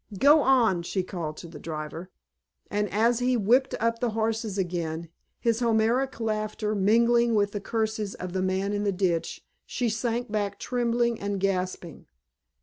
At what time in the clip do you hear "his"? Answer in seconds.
5.39-5.59